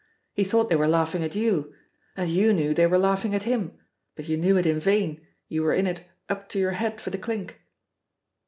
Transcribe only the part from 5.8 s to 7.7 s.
it up to your head for the clink."